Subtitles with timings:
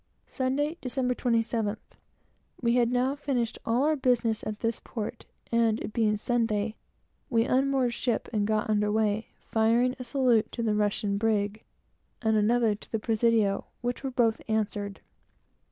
[0.25, 1.91] Sunday, December 27th.
[2.59, 6.75] We had now finished all our business at this port, and it being Sunday,
[7.29, 11.63] we unmoored ship and got under weigh, firing a salute to the Russian brig,
[12.19, 15.01] and another to the Presidio, which were both answered.